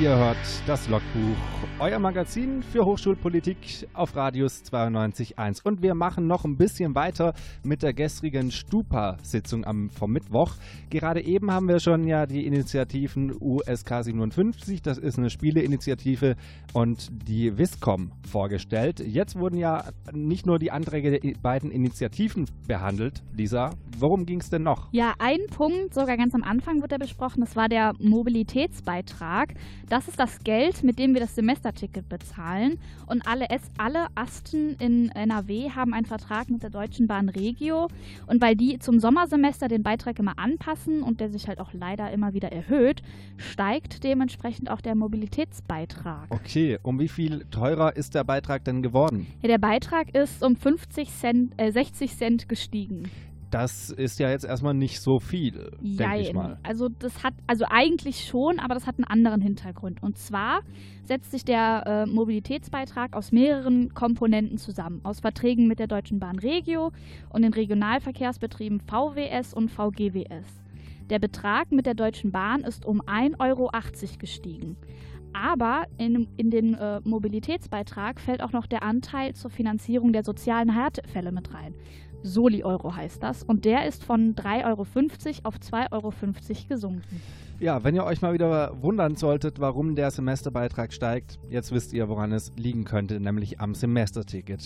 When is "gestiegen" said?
52.48-53.10, 74.20-74.76